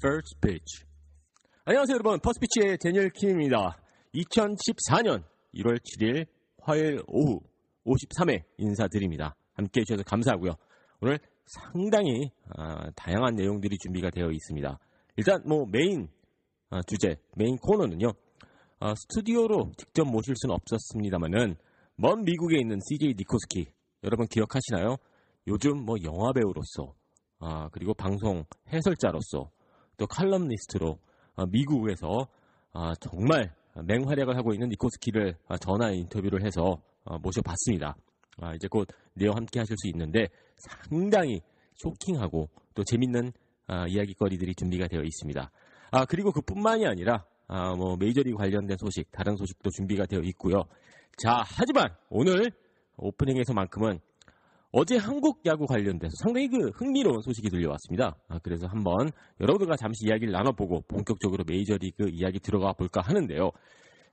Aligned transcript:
First 0.00 0.40
pitch. 0.40 0.84
안녕하세요, 1.64 1.94
여러분. 1.94 2.18
First 2.20 2.44
Pitch의 2.44 2.78
대니얼 2.78 3.10
킴입니다. 3.10 3.76
2014년 4.18 5.22
1월 5.54 5.78
7일 5.78 6.26
화요일 6.62 7.00
오후 7.06 7.40
53회 7.86 8.42
인사드립니다. 8.58 9.34
함께 9.54 9.80
해주셔서 9.80 10.02
감사하고요. 10.04 10.54
오늘 11.00 11.18
상당히 11.46 12.30
아, 12.56 12.90
다양한 12.94 13.34
내용들이 13.34 13.78
준비가 13.78 14.10
되어 14.10 14.30
있습니다. 14.30 14.78
일단 15.16 15.42
뭐 15.46 15.64
메인 15.70 16.08
아, 16.70 16.80
주제, 16.86 17.16
메인 17.36 17.56
코너는요. 17.56 18.12
아, 18.80 18.94
스튜디오로 18.94 19.72
직접 19.76 20.04
모실 20.04 20.34
수는 20.36 20.54
없었습니다만은 20.54 21.56
먼 21.96 22.22
미국에 22.22 22.58
있는 22.58 22.78
CJ 22.88 23.14
니코스키 23.16 23.66
여러분 24.04 24.26
기억하시나요? 24.26 24.96
요즘 25.46 25.84
뭐 25.84 25.96
영화 26.04 26.32
배우로서 26.32 26.94
아, 27.40 27.68
그리고 27.72 27.94
방송 27.94 28.44
해설자로서 28.72 29.50
또 29.96 30.06
칼럼니스트로 30.06 30.98
아, 31.36 31.46
미국에서 31.46 32.28
아, 32.72 32.92
정말 33.00 33.54
맹활약을 33.84 34.36
하고 34.36 34.52
있는 34.52 34.68
니코스키를 34.70 35.36
아, 35.46 35.56
전화 35.58 35.90
인터뷰를 35.90 36.44
해서 36.44 36.80
아, 37.04 37.18
모셔봤습니다. 37.18 37.96
아, 38.40 38.54
이제 38.54 38.68
곧 38.68 38.88
내와 39.14 39.36
함께 39.36 39.58
하실 39.58 39.76
수 39.78 39.88
있는데 39.88 40.28
상당히 40.56 41.40
쇼킹하고 41.76 42.48
또 42.74 42.84
재밌는 42.84 43.32
아, 43.66 43.86
이야기거리들이 43.86 44.54
준비가 44.54 44.88
되어 44.88 45.02
있습니다. 45.02 45.50
아, 45.90 46.04
그리고 46.06 46.32
그뿐만이 46.32 46.86
아니라 46.86 47.24
아, 47.46 47.74
뭐 47.74 47.96
메이저리그 47.96 48.36
관련된 48.36 48.76
소식, 48.78 49.10
다른 49.10 49.36
소식도 49.36 49.70
준비가 49.70 50.06
되어 50.06 50.20
있고요. 50.20 50.64
자, 51.16 51.42
하지만 51.44 51.94
오늘 52.10 52.52
오프닝에서만큼은 52.96 54.00
어제 54.70 54.98
한국 54.98 55.40
야구 55.46 55.66
관련돼서 55.66 56.12
상당히 56.22 56.48
그 56.48 56.68
흥미로운 56.74 57.22
소식이 57.22 57.48
들려왔습니다. 57.48 58.16
아, 58.28 58.38
그래서 58.42 58.66
한번 58.66 59.10
여러분들과 59.40 59.76
잠시 59.76 60.06
이야기를 60.06 60.32
나눠보고 60.32 60.82
본격적으로 60.88 61.44
메이저리그 61.46 62.10
이야기 62.10 62.38
들어가 62.38 62.74
볼까 62.74 63.00
하는데요. 63.00 63.50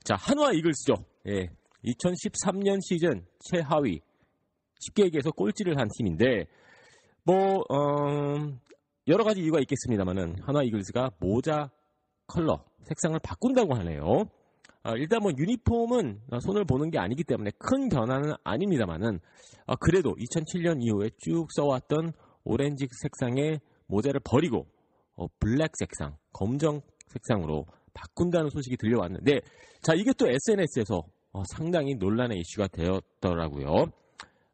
자, 0.04 0.16
한화 0.16 0.54
이글스죠. 0.54 0.94
예, 1.28 1.50
2013년 1.84 2.80
시즌 2.82 3.26
최하위 3.50 4.00
쉽게 4.80 5.06
얘기해서 5.06 5.32
꼴찌를 5.32 5.78
한 5.78 5.90
팀인데 5.98 6.46
뭐 7.24 7.64
어, 7.70 8.36
여러 9.08 9.24
가지 9.24 9.42
이유가 9.42 9.60
있겠습니다만은 9.60 10.38
한화 10.42 10.64
이글스가 10.64 11.12
모자 11.20 11.70
컬러 12.28 12.64
색상을 12.84 13.20
바꾼다고 13.20 13.76
하네요. 13.76 14.26
아, 14.86 14.94
일단 14.98 15.20
뭐 15.24 15.32
유니폼은 15.36 16.22
손을 16.42 16.64
보는 16.64 16.92
게 16.92 17.00
아니기 17.00 17.24
때문에 17.24 17.50
큰 17.58 17.90
변화는 17.90 18.34
아닙니다만은 18.44 19.20
아, 19.66 19.76
그래도 19.78 20.14
2007년 20.14 20.78
이후에 20.84 21.10
쭉 21.18 21.48
써왔던 21.56 22.14
오렌지 22.44 22.86
색상의 23.02 23.62
모자를 23.88 24.22
버리고 24.24 24.68
어, 25.16 25.26
블랙 25.40 25.72
색상, 25.74 26.16
검정 26.32 26.82
색상으로 27.08 27.66
바꾼다는 27.96 28.52
소식이 28.52 28.78
들려왔는데 28.78 29.40
자 29.82 29.96
이게 29.96 30.12
또 30.20 30.28
SNS에서 30.28 31.02
어, 31.32 31.44
상당히 31.56 31.96
논란의 31.96 32.38
이슈가 32.42 32.68
되었더라고요. 32.68 33.88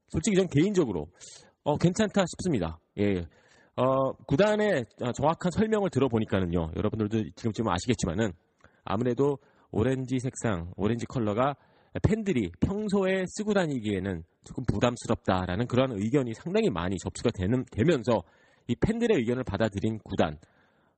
솔직히 0.07 0.37
전 0.37 0.47
개인적으로 0.47 1.07
어, 1.65 1.75
괜찮다 1.75 2.23
싶습니다. 2.25 2.79
예. 2.99 3.25
어, 3.75 4.13
구단의 4.27 4.85
정확한 5.13 5.51
설명을 5.51 5.89
들어보니까는요. 5.89 6.71
여러분들도 6.77 7.31
지금쯤 7.35 7.67
아시겠지만은 7.67 8.31
아무래도 8.85 9.37
오렌지 9.71 10.19
색상, 10.19 10.71
오렌지 10.75 11.05
컬러가 11.05 11.55
팬들이 12.03 12.51
평소에 12.59 13.25
쓰고 13.27 13.53
다니기에는 13.53 14.23
조금 14.43 14.63
부담스럽다라는 14.65 15.67
그런 15.67 15.91
의견이 15.91 16.33
상당히 16.33 16.69
많이 16.69 16.97
접수가 16.97 17.31
되는, 17.31 17.65
되면서 17.71 18.23
이 18.67 18.75
팬들의 18.75 19.17
의견을 19.17 19.43
받아들인 19.43 19.99
구단 19.99 20.37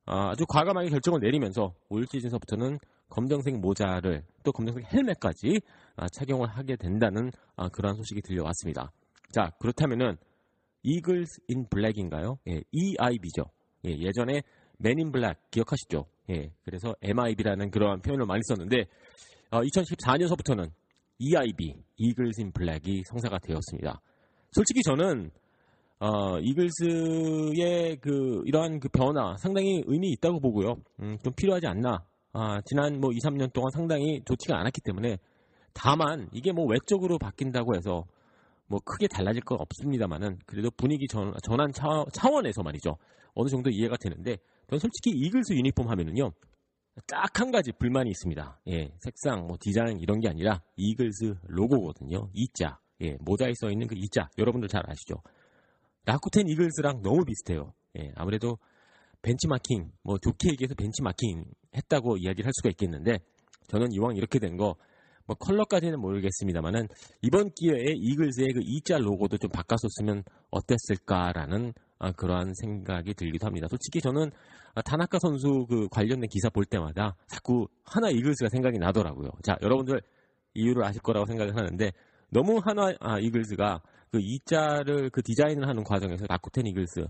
아, 0.06 0.30
아주 0.30 0.44
과감하게 0.46 0.90
결정을 0.90 1.20
내리면서 1.20 1.74
올 1.88 2.06
시즌서부터는 2.06 2.78
검정색 3.08 3.58
모자를 3.58 4.22
또 4.42 4.52
검정색 4.52 4.92
헬멧까지 4.92 5.60
아, 5.96 6.06
착용을 6.12 6.48
하게 6.48 6.76
된다는 6.76 7.30
아, 7.56 7.68
그러한 7.68 7.96
소식이 7.96 8.20
들려왔습니다. 8.22 8.92
자 9.32 9.50
그렇다면은 9.58 10.16
Eagles 10.82 11.40
in 11.48 11.66
Black인가요? 11.70 12.38
예, 12.48 12.62
EIB죠. 12.70 13.44
예, 13.86 13.90
예전에 13.98 14.42
Men 14.78 14.97
in 14.97 15.10
Black 15.10 15.38
기억하시죠? 15.50 16.04
예, 16.30 16.50
그래서 16.64 16.94
MIB라는 17.02 17.70
그러한 17.70 18.00
표현을 18.00 18.26
많이 18.26 18.40
썼는데 18.44 18.86
어, 19.50 19.60
2014년서부터는 19.60 20.70
EIB, 21.18 21.74
Eagles 21.96 22.40
in 22.40 22.52
Black이 22.52 23.02
성사가 23.06 23.38
되었습니다. 23.38 24.00
솔직히 24.50 24.82
저는 24.82 25.30
어, 26.00 26.38
이글스의 26.40 27.98
그 28.00 28.42
이러한 28.46 28.80
그 28.80 28.88
변화 28.88 29.36
상당히 29.36 29.82
의미 29.86 30.10
있다고 30.10 30.40
보고요. 30.40 30.76
음, 31.00 31.18
좀 31.22 31.32
필요하지 31.34 31.66
않나. 31.66 32.04
아, 32.32 32.60
지난 32.64 33.00
뭐 33.00 33.12
2, 33.12 33.18
3년 33.18 33.52
동안 33.52 33.70
상당히 33.70 34.20
좋지가 34.24 34.58
않았기 34.58 34.80
때문에 34.82 35.18
다만 35.72 36.28
이게 36.32 36.52
뭐 36.52 36.66
외적으로 36.66 37.18
바뀐다고 37.18 37.76
해서 37.76 38.04
뭐 38.66 38.80
크게 38.84 39.06
달라질 39.06 39.42
건 39.42 39.58
없습니다만은 39.60 40.38
그래도 40.46 40.70
분위기 40.72 41.06
전, 41.06 41.32
전환 41.44 41.72
차, 41.72 42.04
차원에서 42.12 42.62
말이죠. 42.62 42.96
어느 43.34 43.48
정도 43.48 43.70
이해가 43.70 43.96
되는데 44.00 44.38
저는 44.68 44.80
솔직히 44.80 45.10
이글스 45.10 45.52
유니폼 45.54 45.88
하면은요. 45.88 46.32
딱 47.06 47.40
한 47.40 47.50
가지 47.50 47.72
불만이 47.72 48.10
있습니다. 48.10 48.60
예, 48.68 48.92
색상, 49.00 49.46
뭐 49.46 49.56
디자인 49.60 49.98
이런 49.98 50.20
게 50.20 50.28
아니라 50.28 50.62
이글스 50.76 51.34
로고거든요. 51.48 52.30
이자, 52.32 52.78
예, 53.00 53.16
모자에 53.20 53.52
써 53.60 53.70
있는 53.70 53.88
그 53.88 53.96
이자 53.96 54.30
여러분들 54.38 54.68
잘 54.68 54.82
아시죠? 54.88 55.16
라쿠텐 56.06 56.46
이글스랑 56.48 57.02
너무 57.02 57.24
비슷해요. 57.24 57.72
예, 57.98 58.12
아무래도 58.14 58.58
벤치마킹, 59.22 59.90
뭐 60.02 60.18
좋게 60.18 60.50
얘기해서 60.50 60.74
벤치마킹 60.74 61.44
했다고 61.74 62.18
이야기를 62.18 62.46
할 62.46 62.52
수가 62.54 62.68
있겠는데 62.70 63.18
저는 63.66 63.92
이왕 63.92 64.16
이렇게 64.16 64.38
된 64.38 64.56
거 64.56 64.76
뭐 65.26 65.36
컬러까지는 65.36 66.00
모르겠습니다만은 66.00 66.88
이번 67.22 67.50
기회에 67.54 67.94
이글스의 67.96 68.52
그 68.52 68.60
이자 68.62 68.98
로고도 68.98 69.38
좀 69.38 69.50
바꿨었으면 69.50 70.22
어땠을까라는 70.50 71.72
아, 71.98 72.12
그러한 72.12 72.52
생각이 72.54 73.14
들기도 73.14 73.46
합니다. 73.46 73.66
솔직히 73.68 74.00
저는 74.00 74.30
아, 74.74 74.82
타나카 74.82 75.18
선수 75.20 75.66
그 75.68 75.88
관련된 75.88 76.28
기사 76.28 76.50
볼 76.50 76.64
때마다 76.64 77.16
자꾸 77.28 77.68
하나 77.84 78.10
이글스가 78.10 78.48
생각이 78.48 78.78
나더라고요. 78.78 79.30
자, 79.42 79.56
여러분들 79.62 80.00
이유를 80.54 80.84
아실 80.84 81.00
거라고 81.02 81.26
생각을 81.26 81.56
하는데 81.56 81.92
너무 82.30 82.60
하나 82.64 82.92
아, 83.00 83.18
이글스가 83.18 83.80
그 84.10 84.18
이자를 84.20 85.10
그 85.10 85.22
디자인을 85.22 85.68
하는 85.68 85.84
과정에서 85.84 86.26
라쿠텐 86.28 86.66
이글스 86.66 87.06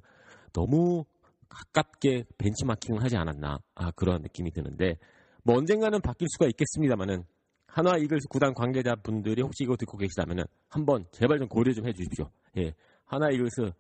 너무 0.53 1.05
가깝게 1.49 2.25
벤치마킹을 2.39 3.03
하지 3.03 3.17
않았나 3.17 3.59
아, 3.75 3.91
그런 3.93 4.23
느낌이 4.23 4.51
드는데 4.53 4.99
뭐 5.43 5.57
언젠가는 5.57 6.01
바뀔 6.01 6.29
수가 6.31 6.47
있겠습니다만은 6.47 7.25
한화 7.67 7.97
이글스 7.99 8.29
구단 8.29 8.55
관계자분들이 8.55 9.43
혹시 9.43 9.65
이거 9.65 9.77
듣고 9.77 9.99
계시다면은 9.99 10.45
한번 10.69 11.07
제발 11.11 11.39
좀 11.39 11.49
고려 11.49 11.73
좀 11.73 11.87
해주십시오. 11.87 12.31
예, 12.59 12.73
하나 13.05 13.31
이글스 13.31 13.63
아, 13.63 13.73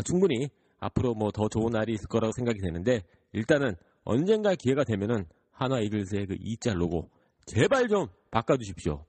충분히 0.00 0.48
앞으로 0.78 1.14
뭐 1.14 1.30
더 1.30 1.48
좋은 1.48 1.70
날이 1.72 1.92
있을 1.92 2.08
거라고 2.08 2.32
생각이 2.32 2.60
되는데 2.60 3.02
일단은 3.32 3.76
언젠가 4.04 4.54
기회가 4.54 4.84
되면은 4.84 5.26
하나 5.52 5.80
이글스의 5.80 6.26
그 6.26 6.36
이자 6.40 6.72
로고 6.72 7.10
제발 7.46 7.88
좀 7.88 8.06
바꿔주십시오. 8.30 9.04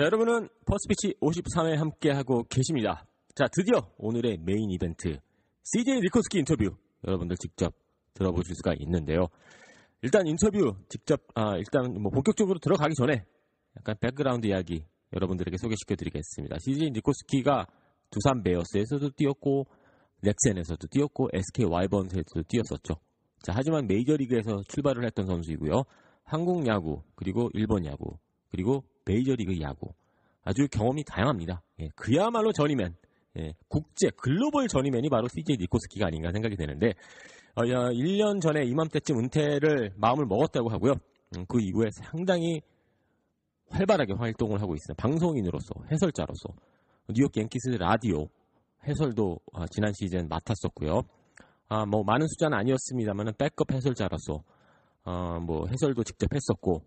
자, 0.00 0.06
여러분은 0.06 0.48
First 0.64 0.90
Pitch 0.90 1.16
53회 1.20 1.76
함께하고 1.76 2.44
계십니다. 2.44 3.04
자, 3.34 3.48
드디어 3.52 3.86
오늘의 3.98 4.38
메인 4.38 4.70
이벤트 4.70 5.18
CJ 5.64 6.00
니코스키 6.00 6.38
인터뷰 6.38 6.74
여러분들 7.06 7.36
직접 7.36 7.74
들어보실 8.14 8.54
수가 8.54 8.72
있는데요. 8.78 9.26
일단 10.00 10.26
인터뷰 10.26 10.74
직접 10.88 11.20
아, 11.34 11.58
일단 11.58 12.00
뭐 12.00 12.10
본격적으로 12.10 12.58
들어가기 12.60 12.94
전에 12.94 13.26
약간 13.76 13.94
백그라운드 14.00 14.46
이야기 14.46 14.86
여러분들에게 15.12 15.58
소개시켜 15.58 15.96
드리겠습니다. 15.96 16.56
CJ 16.60 16.92
니코스키가 16.94 17.66
두산 18.08 18.42
베어스에서도 18.42 19.10
뛰었고 19.18 19.66
넥센에서도 20.22 20.86
뛰었고 20.86 21.28
SK 21.34 21.66
와이번스에서도 21.66 22.42
뛰었었죠. 22.48 22.94
자, 23.42 23.52
하지만 23.54 23.86
메이저리그에서 23.86 24.62
출발을 24.66 25.04
했던 25.04 25.26
선수이고요. 25.26 25.82
한국 26.24 26.66
야구, 26.68 27.02
그리고 27.16 27.50
일본 27.52 27.84
야구, 27.84 28.16
그리고 28.50 28.82
메이저리그 29.04 29.60
야구. 29.60 29.92
아주 30.42 30.66
경험이 30.70 31.04
다양합니다. 31.04 31.62
예, 31.80 31.88
그야말로 31.94 32.52
전이맨, 32.52 32.94
예, 33.38 33.52
국제 33.68 34.10
글로벌 34.16 34.68
전이맨이 34.68 35.08
바로 35.08 35.28
CJ 35.28 35.56
니코스키가 35.58 36.06
아닌가 36.06 36.32
생각이 36.32 36.56
되는데 36.56 36.94
어, 37.54 37.62
1년 37.62 38.40
전에 38.40 38.64
이맘때쯤 38.64 39.18
은퇴를 39.18 39.92
마음을 39.96 40.24
먹었다고 40.26 40.70
하고요. 40.70 40.94
음, 41.36 41.44
그 41.46 41.60
이후에 41.60 41.90
상당히 41.92 42.60
활발하게 43.70 44.14
활동을 44.14 44.60
하고 44.60 44.74
있어요. 44.74 44.94
방송인으로서, 44.96 45.74
해설자로서. 45.90 46.48
뉴욕 47.12 47.30
갱키스 47.32 47.70
라디오 47.78 48.28
해설도 48.86 49.38
어, 49.52 49.66
지난 49.66 49.92
시즌 49.92 50.28
맡았었고요. 50.28 51.02
아, 51.68 51.86
뭐 51.86 52.02
많은 52.02 52.26
숫자는 52.26 52.56
아니었습니다만 52.58 53.32
백업 53.38 53.72
해설자로서 53.72 54.42
어, 55.04 55.38
뭐 55.40 55.66
해설도 55.68 56.02
직접 56.04 56.32
했었고 56.34 56.82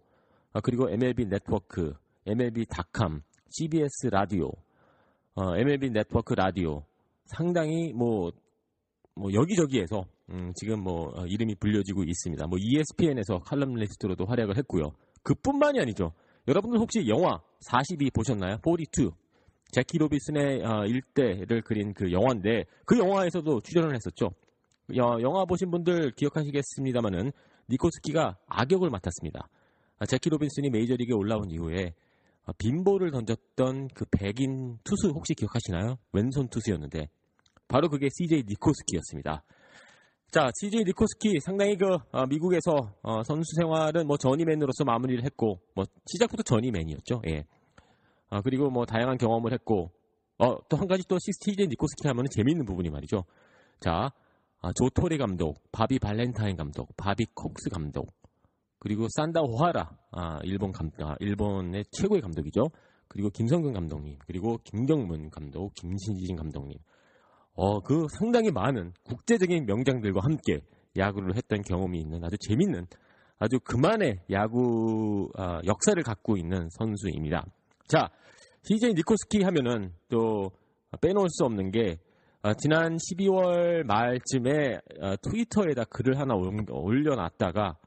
아, 0.54 0.60
그리고 0.62 0.90
MLB 0.90 1.26
네트워크, 1.26 1.94
MLB.com, 2.26 3.22
CBS 3.50 4.08
라디오, 4.08 4.52
어, 5.36 5.56
MLB 5.58 5.90
네트워크 5.90 6.34
라디오 6.34 6.84
상당히 7.26 7.92
뭐, 7.94 8.32
뭐 9.16 9.34
여기저기에서 9.34 10.06
음, 10.30 10.54
지금 10.56 10.82
뭐 10.82 11.12
어, 11.16 11.26
이름이 11.26 11.56
불려지고 11.56 12.04
있습니다. 12.04 12.48
뭐 12.48 12.58
ESPN에서 12.60 13.40
칼럼리스트로도 13.40 14.26
활약을 14.26 14.58
했고요. 14.58 14.92
그뿐만이 15.24 15.80
아니죠. 15.80 16.14
여러분들 16.48 16.80
혹시 16.80 17.08
영화 17.08 17.42
42 17.62 18.12
보셨나요? 18.12 18.58
42. 18.64 19.12
재키 19.72 19.98
로빈슨의 19.98 20.64
어, 20.64 20.86
일대를 20.86 21.62
그린 21.64 21.94
그 21.94 22.12
영화인데 22.12 22.66
그 22.86 22.98
영화에서도 22.98 23.62
출연을 23.62 23.96
했었죠. 23.96 24.30
여, 24.96 25.18
영화 25.22 25.46
보신 25.46 25.72
분들 25.72 26.12
기억하시겠습니다만은 26.12 27.32
니코스키가 27.70 28.38
악역을 28.48 28.90
맡았습니다. 28.90 29.50
아, 30.00 30.06
제키 30.06 30.30
로빈슨이 30.30 30.70
메이저리그에 30.70 31.16
올라온 31.16 31.50
이후에 31.50 31.88
아, 31.88 32.03
빈볼을 32.58 33.12
던졌던 33.12 33.90
그 33.94 34.06
백인 34.12 34.78
투수 34.84 35.10
혹시 35.10 35.34
기억하시나요? 35.34 35.98
왼손 36.12 36.50
투수였는데 36.50 37.08
바로 37.68 37.90
그게 37.90 38.10
CJ 38.12 38.44
니코스키였습니다. 38.48 39.44
자, 40.32 40.50
CJ 40.60 40.84
니코스키 40.86 41.40
상당히 41.40 41.78
그 41.78 41.86
어, 42.12 42.26
미국에서 42.26 42.92
어, 43.02 43.24
선수 43.24 43.56
생활은 43.56 44.08
뭐 44.08 44.18
전이맨으로서 44.18 44.84
마무리를 44.84 45.24
했고 45.24 45.60
뭐 45.76 45.86
시작부터 46.08 46.44
전이맨이었죠. 46.44 47.22
예. 47.30 47.46
아, 48.30 48.42
그리고 48.42 48.70
뭐 48.70 48.86
다양한 48.86 49.18
경험을 49.18 49.54
했고 49.54 49.92
어, 50.40 50.58
또 50.68 50.78
한 50.78 50.88
가지 50.88 51.04
또 51.08 51.18
CJ 51.20 51.68
니코스키 51.68 52.08
하면 52.08 52.26
재밌는 52.30 52.66
부분이 52.66 52.90
말이죠. 52.90 53.24
자, 53.80 54.12
아, 54.62 54.72
조토리 54.74 55.18
감독, 55.18 55.62
바비 55.72 56.00
발렌타인 56.00 56.56
감독, 56.56 56.96
바비 56.98 57.26
콕스 57.36 57.70
감독, 57.70 58.14
그리고 58.84 59.08
산다 59.10 59.40
오하라, 59.42 59.98
아, 60.12 60.40
일본 60.44 60.74
감, 60.74 60.92
아, 61.00 61.16
일본의 61.22 61.86
최고의 61.92 62.22
감독이죠. 62.22 62.64
그리고 63.08 63.30
김성근 63.30 63.72
감독님, 63.72 64.18
그리고 64.28 64.58
김경문 64.66 65.30
감독, 65.30 65.74
김신진 65.76 66.36
감독님. 66.36 66.78
어, 67.54 67.80
그 67.80 68.08
상당히 68.20 68.52
많은 68.52 68.92
국제적인 69.06 69.66
명장들과 69.68 70.20
함께 70.22 70.60
야구를 70.98 71.38
했던 71.38 71.62
경험이 71.62 72.02
있는 72.02 72.26
아주 72.26 72.36
재밌는 72.42 72.88
아주 73.40 73.58
그만의 73.64 74.20
야구 74.32 75.30
아, 75.38 75.62
역사를 75.66 76.02
갖고 76.04 76.36
있는 76.36 76.68
선수입니다. 76.72 77.46
자, 77.88 78.10
CJ 78.64 78.96
니코스키 78.96 79.44
하면은 79.44 79.94
또 80.10 80.52
빼놓을 81.00 81.30
수 81.30 81.46
없는 81.46 81.72
게 81.72 82.00
아, 82.42 82.54
지난 82.54 82.98
12월 82.98 83.86
말쯤에 83.86 84.82
아, 85.00 85.16
트위터에다 85.16 85.86
글을 85.86 86.20
하나 86.20 86.34
올려놨다가 86.36 87.78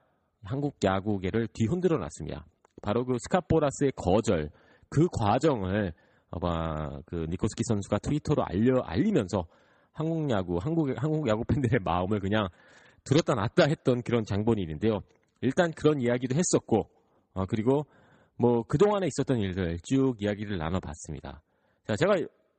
한국 0.47 0.77
야구계를 0.83 1.49
뒤흔들어 1.53 1.99
놨습니다. 1.99 2.47
바로 2.83 3.05
그 3.05 3.17
스카보라스의 3.19 3.93
거절 3.97 4.51
그 4.89 5.09
과정을 5.13 5.93
아마 6.31 7.01
그 7.07 7.27
니코스키 7.29 7.63
선수가 7.65 7.99
트위터로 7.99 8.45
알려 8.45 8.81
알리면서 8.81 9.47
한국 9.93 10.31
야구 10.31 10.59
한국 10.59 10.91
한국 10.97 11.29
야구 11.29 11.45
팬들의 11.45 11.81
마음을 11.83 12.21
그냥 12.21 12.49
들었다 13.05 13.35
놨다 13.35 13.67
했던 13.69 14.03
그런 14.03 14.25
장본이 14.25 14.61
있는데요. 14.63 15.01
일단 15.41 15.73
그런 15.73 16.01
이야기도 16.01 16.35
했었고 16.35 16.89
어, 17.35 17.47
그리고 17.47 17.87
뭐 18.37 18.63
그동안에 18.63 19.07
있었던 19.07 19.39
일들 19.39 19.79
쭉 19.83 20.17
이야기를 20.21 20.59
나눠봤습니다. 20.59 21.43
자, 21.87 21.97
제가 21.97 22.15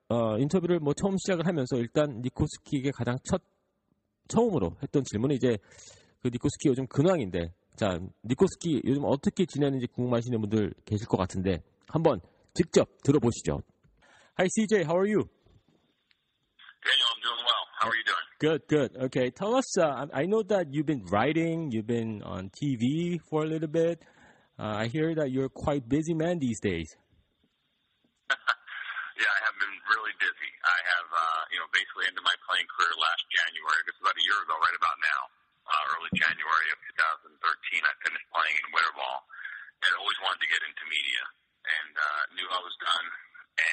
어, 0.10 0.38
인터뷰를 0.38 0.80
뭐 0.80 0.94
처음 0.94 1.18
시작을 1.18 1.45
하면서 1.45 1.75
일단 1.78 2.22
니코스키에게 2.22 2.92
가장 2.92 3.18
첫 3.24 3.42
처음으로 4.28 4.75
했던 4.81 5.04
질문은 5.04 5.36
이제 5.36 5.57
그 6.22 6.30
니코스키 6.30 6.69
요즘 6.69 6.88
근황인데 6.88 7.54
자 7.76 7.99
니코스키 8.25 8.82
요즘 8.84 9.05
어떻게 9.05 9.44
지내는지 9.46 9.87
궁금하시는 9.87 10.40
분들 10.40 10.75
계실 10.84 11.06
것 11.06 11.17
같은데 11.17 11.62
한번 11.88 12.20
직접 12.55 12.88
들어보시죠. 13.02 13.62
Hi 14.39 14.48
CJ, 14.48 14.84
how 14.84 14.96
are 14.96 15.08
you? 15.08 15.29
Daniel, 16.82 17.08
I'm 17.15 17.20
doing 17.22 17.43
well. 17.44 17.65
How 17.81 17.89
are 17.89 17.96
you 17.96 18.05
doing? 18.05 18.27
Good, 18.43 18.67
good. 18.67 18.91
Okay, 19.06 19.31
tell 19.31 19.55
us. 19.55 19.79
Uh, 19.79 20.06
I 20.12 20.27
know 20.27 20.43
that 20.51 20.72
you've 20.74 20.86
been 20.86 21.05
writing, 21.12 21.70
you've 21.70 21.86
been 21.86 22.22
on 22.24 22.51
TV 22.51 23.20
for 23.31 23.44
a 23.44 23.46
little 23.46 23.70
bit. 23.70 24.03
Uh, 24.58 24.82
I 24.82 24.91
hear 24.91 25.15
that 25.15 25.31
you're 25.31 25.48
quite 25.48 25.86
busy 25.89 26.15
man 26.15 26.43
these 26.43 26.58
days. 26.58 26.91
yeah, 28.31 29.31
I 29.31 29.41
have 29.46 29.56
been 29.62 29.77
really 29.94 30.15
busy. 30.19 30.51
I 30.58 30.79
have, 30.91 31.08
uh, 31.12 31.43
you 31.55 31.58
know, 31.62 31.69
basically 31.70 32.10
ended 32.10 32.24
my 32.27 32.34
playing 32.51 32.67
career 32.67 32.93
last 32.98 33.22
January. 33.31 33.81
Just 33.86 34.01
about 34.03 34.17
a 34.19 34.24
year 34.27 34.39
ago, 34.43 34.55
right 34.58 34.77
about 34.81 34.98
now, 34.98 35.20
uh, 35.70 35.93
early 35.94 36.10
January 36.19 36.69
of 36.74 36.79
2013. 37.47 37.80
I 37.80 37.94
finished 38.04 38.27
playing 38.35 38.56
in 38.59 38.68
winter 38.75 38.95
ball, 38.99 39.19
and 39.83 39.92
always 39.95 40.19
wanted 40.19 40.42
to 40.44 40.49
get 40.51 40.61
into 40.68 40.83
media, 40.92 41.23
and 41.63 41.94
uh, 41.95 42.21
knew 42.35 42.47
I 42.51 42.59
was 42.59 42.75
done, 42.83 43.07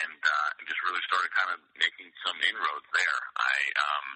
and 0.05 0.21
uh, 0.21 0.49
just 0.65 0.81
really 0.87 1.03
started 1.11 1.31
kind 1.35 1.51
of 1.57 1.59
making 1.75 2.09
some 2.23 2.39
inroads 2.39 2.89
there. 2.95 3.19
I 3.35 3.57
um, 3.75 4.07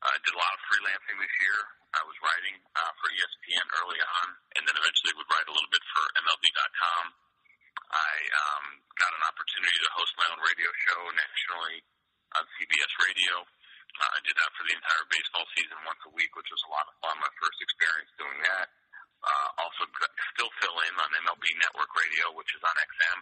uh, 0.00 0.16
did 0.26 0.34
a 0.34 0.40
lot 0.40 0.52
of 0.56 0.60
freelancing 0.66 1.18
this 1.22 1.36
year. 1.44 1.60
I 1.90 2.02
was 2.06 2.16
writing 2.22 2.56
uh, 2.78 2.92
for 3.02 3.08
ESPN 3.10 3.66
early 3.82 4.00
on, 4.00 4.26
and 4.58 4.62
then 4.66 4.74
eventually 4.78 5.12
would 5.18 5.30
write 5.30 5.48
a 5.50 5.54
little 5.54 5.72
bit 5.72 5.84
for 5.90 6.04
MLB.com. 6.22 7.04
I 7.90 8.14
um, 8.30 8.64
got 8.94 9.10
an 9.10 9.24
opportunity 9.26 9.78
to 9.82 9.90
host 9.98 10.14
my 10.14 10.26
own 10.30 10.38
radio 10.38 10.70
show 10.86 11.00
nationally 11.10 11.82
on 12.38 12.46
CBS 12.54 12.92
Radio. 13.02 13.42
Uh, 13.42 14.10
I 14.14 14.20
did 14.22 14.38
that 14.38 14.50
for 14.54 14.62
the 14.62 14.74
entire 14.78 15.04
baseball 15.10 15.46
season 15.58 15.78
once 15.82 15.98
a 16.06 16.12
week, 16.14 16.30
which 16.38 16.46
was 16.46 16.62
a 16.62 16.70
lot 16.70 16.86
of 16.86 16.94
fun. 17.02 17.18
My 17.18 17.32
first 17.42 17.58
experience 17.58 18.10
doing 18.14 18.38
that. 18.46 18.70
Uh, 19.20 19.48
also, 19.60 19.84
still 20.32 20.52
fill 20.60 20.76
in 20.88 20.94
on 20.96 21.08
MLB 21.28 21.44
Network 21.60 21.92
Radio, 21.92 22.32
which 22.32 22.48
is 22.56 22.62
on 22.64 22.72
XM. 22.72 23.18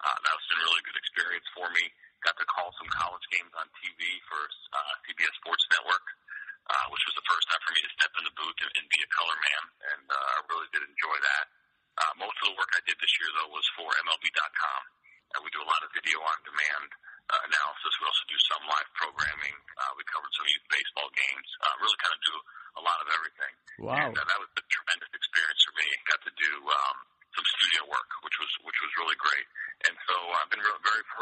Uh, 0.00 0.18
that 0.24 0.34
was 0.36 0.46
a 0.52 0.58
really 0.64 0.82
good 0.84 0.98
experience 1.00 1.48
for 1.56 1.68
me. 1.72 1.84
Got 2.20 2.36
to 2.36 2.46
call 2.48 2.68
some 2.76 2.88
college 2.92 3.24
games 3.32 3.52
on 3.56 3.64
TV 3.80 4.00
for 4.28 4.40
uh, 4.76 4.94
CBS 5.08 5.32
Sports 5.40 5.64
Network, 5.72 6.04
uh, 6.68 6.86
which 6.92 7.04
was 7.08 7.16
the 7.16 7.24
first 7.24 7.48
time 7.48 7.62
for 7.64 7.72
me 7.72 7.80
to 7.80 7.92
step 7.96 8.12
in 8.20 8.24
the 8.28 8.34
booth 8.36 8.58
and, 8.60 8.72
and 8.76 8.86
be 8.92 9.00
a 9.00 9.10
color 9.12 9.38
man, 9.40 9.64
and 9.96 10.04
uh, 10.12 10.36
I 10.36 10.38
really 10.52 10.68
did 10.76 10.84
enjoy 10.84 11.16
that. 11.16 11.46
Uh, 12.00 12.12
most 12.20 12.36
of 12.44 12.52
the 12.52 12.56
work 12.60 12.70
I 12.76 12.84
did 12.84 12.96
this 13.00 13.12
year, 13.20 13.30
though, 13.40 13.52
was 13.52 13.64
for 13.76 13.88
MLB.com. 14.04 14.80
Uh, 15.36 15.40
we 15.44 15.48
do 15.52 15.62
a 15.62 15.68
lot 15.68 15.80
of 15.84 15.92
video 15.96 16.18
on 16.20 16.36
demand 16.42 16.90
uh, 17.30 17.40
analysis. 17.46 17.92
We 18.02 18.04
also 18.08 18.24
do 18.26 18.40
some 18.50 18.62
live 18.66 18.90
programming. 18.98 19.56
Uh, 19.78 19.92
we 19.94 20.02
covered 20.10 20.32
some 20.34 20.48
youth 20.50 20.66
baseball 20.66 21.08
games. 21.14 21.48
Uh, 21.62 21.74
really 21.78 21.98
kind 22.02 22.14
of 22.14 22.22
do 22.26 22.36
a 22.78 22.82
lot 22.82 22.98
of 22.98 23.08
everything. 23.14 23.52
Wow. 23.78 24.10
And 24.10 24.14
uh, 24.18 24.24
that 24.26 24.38
was 24.42 24.50
a 24.58 24.64
tremendous 24.66 24.89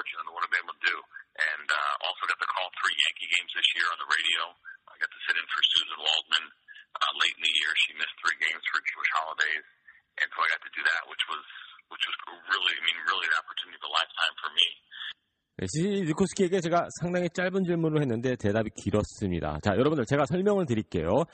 fortunate 0.08 0.24
in 0.24 0.32
what 0.32 0.48
been 0.48 0.64
able 0.64 0.72
to 0.72 0.86
do. 0.88 0.96
And 1.38 1.68
uh, 1.68 2.06
also 2.08 2.24
got 2.24 2.40
to 2.40 2.48
call 2.48 2.66
three 2.80 2.96
Yankee 2.96 3.28
games 3.28 3.52
this 3.52 3.68
year 3.76 3.88
on 3.92 3.98
the 4.00 4.08
radio. 4.08 4.42
I 4.88 4.94
got 4.96 5.10
to 5.12 5.20
sit 5.28 5.36
in 5.36 5.46
for 5.46 5.60
Susan 5.76 5.98
Waldman 6.00 6.44
uh, 6.96 7.12
late 7.20 7.36
in 7.36 7.44
the 7.44 7.54
year. 7.54 7.70
She 7.86 7.90
missed 8.00 8.16
three 8.24 8.38
games 8.40 8.64
for 8.72 8.80
Jewish 8.80 9.10
holidays, 9.20 9.64
and 10.18 10.26
so 10.32 10.38
I 10.40 10.48
got 10.48 10.62
to 10.64 10.72
do 10.72 10.82
that, 10.82 11.02
which 11.12 11.24
was 11.28 11.44
which 11.88 12.04
was 12.04 12.16
really, 12.52 12.74
I 12.76 12.82
mean, 12.84 12.98
really 13.08 13.26
an 13.32 13.36
opportunity 13.40 13.76
of 13.80 13.84
a 13.84 13.92
lifetime 13.92 14.34
for 14.40 14.50
me. 14.52 14.68
네, 15.58 15.66
시 15.66 16.04
니코스키에게 16.06 16.60
제가 16.60 16.86
상당히 17.00 17.28
짧은 17.34 17.64
질문을 17.64 18.00
했는데 18.02 18.36
대답이 18.36 18.70
길었습니다. 18.76 19.58
자, 19.62 19.72
여러분들 19.72 20.06
제가 20.06 20.24
설명을 20.26 20.66
드릴게요. 20.66 21.24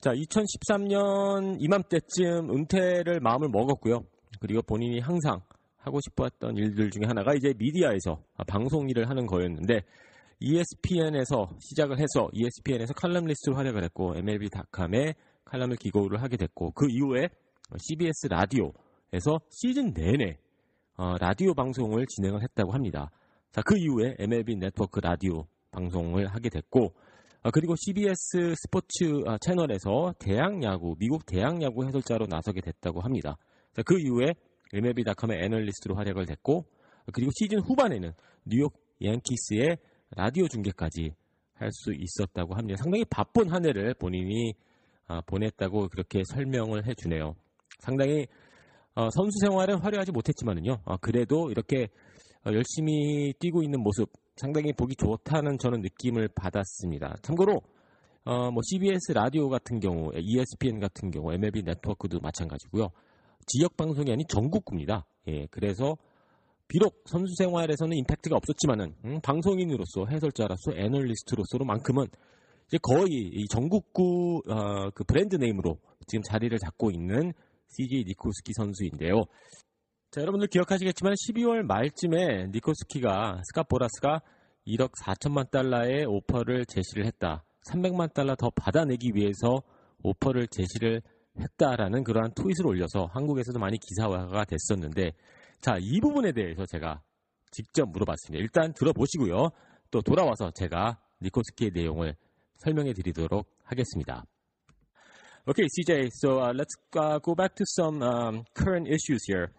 자, 0.00 0.12
2013년 0.12 1.56
이맘때쯤 1.58 2.54
은퇴를 2.54 3.18
마음을 3.20 3.48
먹었고요. 3.50 4.06
그리고 4.40 4.62
본인이 4.62 5.00
항상 5.00 5.40
하고 5.84 6.00
싶었던 6.00 6.56
일들 6.56 6.90
중에 6.90 7.02
하나가 7.06 7.34
이제 7.34 7.52
미디어에서 7.58 8.18
아, 8.38 8.44
방송 8.44 8.88
일을 8.88 9.08
하는 9.10 9.26
거였는데 9.26 9.82
ESPN에서 10.40 11.50
시작을 11.60 11.98
해서 11.98 12.28
ESPN에서 12.32 12.94
칼럼리스트로 12.94 13.54
활약을 13.54 13.84
했고 13.84 14.14
MLB.com에 14.16 15.14
칼럼을 15.44 15.76
기고를 15.76 16.22
하게 16.22 16.38
됐고 16.38 16.72
그 16.72 16.86
이후에 16.90 17.28
CBS 17.78 18.28
라디오에서 18.28 19.40
시즌 19.50 19.92
내내 19.92 20.38
어, 20.96 21.16
라디오 21.20 21.54
방송을 21.54 22.06
진행을 22.06 22.42
했다고 22.42 22.72
합니다. 22.72 23.10
자, 23.52 23.60
그 23.62 23.76
이후에 23.76 24.16
MLB 24.18 24.56
네트워크 24.56 25.00
라디오 25.00 25.46
방송을 25.70 26.28
하게 26.28 26.48
됐고, 26.48 26.94
아, 27.42 27.50
그리고 27.50 27.74
CBS 27.76 28.54
스포츠 28.56 29.04
아, 29.26 29.36
채널에서 29.38 30.14
대학 30.20 30.62
야구, 30.62 30.94
미국 30.98 31.26
대학 31.26 31.60
야구 31.62 31.84
해설자로 31.84 32.26
나서게 32.28 32.60
됐다고 32.60 33.00
합니다. 33.00 33.36
자, 33.72 33.82
그 33.82 33.98
이후에 33.98 34.34
MLB.com의 34.74 35.42
애널리스트로 35.44 35.94
활약을 35.94 36.30
했고, 36.30 36.66
아, 37.06 37.12
그리고 37.12 37.30
시즌 37.38 37.60
후반에는 37.60 38.12
뉴욕 38.44 38.74
양키스의 39.02 39.78
라디오 40.10 40.48
중계까지 40.48 41.12
할 41.54 41.70
수 41.72 41.92
있었다고 41.94 42.54
합니다. 42.54 42.76
상당히 42.82 43.04
바쁜 43.04 43.50
한 43.50 43.64
해를 43.64 43.94
본인이 43.94 44.54
아, 45.06 45.20
보냈다고 45.22 45.88
그렇게 45.88 46.22
설명을 46.24 46.86
해주네요. 46.86 47.34
상당히 47.78 48.26
어, 48.94 49.10
선수 49.10 49.38
생활은 49.40 49.78
화려하지 49.78 50.12
못했지만은요, 50.12 50.78
어, 50.84 50.96
그래도 50.98 51.50
이렇게 51.50 51.88
어, 52.46 52.52
열심히 52.52 53.32
뛰고 53.38 53.62
있는 53.62 53.80
모습 53.80 54.10
상당히 54.36 54.72
보기 54.72 54.94
좋다는 54.96 55.58
저는 55.58 55.80
느낌을 55.80 56.28
받았습니다. 56.28 57.16
참고로 57.22 57.60
어, 58.24 58.50
뭐 58.50 58.62
CBS 58.64 59.12
라디오 59.12 59.48
같은 59.48 59.80
경우, 59.80 60.10
ESPN 60.16 60.80
같은 60.80 61.10
경우, 61.10 61.32
MLB 61.32 61.62
네트워크도 61.62 62.20
마찬가지고요. 62.20 62.90
지역 63.46 63.76
방송이 63.76 64.10
아닌 64.10 64.26
전국구입니다. 64.28 65.06
예, 65.28 65.46
그래서 65.50 65.96
비록 66.68 67.02
선수 67.06 67.34
생활에서는 67.36 67.96
임팩트가 67.96 68.36
없었지만은 68.36 68.94
음, 69.04 69.20
방송인으로서 69.22 70.06
해설자로서 70.10 70.72
애널리스트로서로만큼은 70.76 72.06
이제 72.66 72.78
거의 72.82 73.08
이 73.10 73.46
전국구 73.48 74.42
어, 74.48 74.90
그 74.90 75.04
브랜드 75.04 75.36
네임으로 75.36 75.78
지금 76.06 76.22
자리를 76.22 76.56
잡고 76.58 76.90
있는 76.90 77.32
CJ 77.68 78.04
니코스키 78.06 78.52
선수인데요. 78.54 79.24
자, 80.10 80.20
여러분들 80.20 80.48
기억하시겠지만 80.48 81.14
12월 81.14 81.62
말쯤에 81.62 82.48
니코스키가 82.52 83.42
스캇 83.52 83.68
보라스가 83.68 84.22
1억 84.66 84.92
4천만 85.02 85.50
달러의 85.50 86.06
오퍼를 86.06 86.66
제시를 86.66 87.04
했다. 87.06 87.44
300만 87.70 88.12
달러 88.14 88.34
더 88.36 88.50
받아내기 88.50 89.12
위해서 89.14 89.62
오퍼를 90.02 90.48
제시를 90.48 91.02
했다라는 91.38 92.04
그러한 92.04 92.32
트윗을 92.34 92.66
올려서 92.66 93.06
한국에서도 93.12 93.58
많이 93.58 93.78
기사화가 93.78 94.44
됐었는데 94.44 95.12
자, 95.60 95.78
이 95.80 96.00
부분에 96.00 96.32
대해서 96.32 96.66
제가 96.66 97.00
직접 97.50 97.88
물어봤습니다. 97.88 98.42
일단 98.42 98.72
들어보시고요. 98.74 99.48
또 99.90 100.02
돌아와서 100.02 100.50
제가 100.50 100.98
니코스키의 101.22 101.70
내용을 101.72 102.16
설명해 102.58 102.92
드리도록 102.92 103.46
하겠습니다. 103.64 104.24
Okay, 105.46 105.68
CJ, 105.68 106.08
so 106.10 106.40
uh, 106.40 106.52
let's 106.54 106.74
uh, 106.96 107.18
go 107.18 107.34
back 107.34 107.54
to 107.54 107.64
some 107.66 108.02
um, 108.02 108.44
current 108.54 108.88
issues 108.88 109.22
here. 109.26 109.52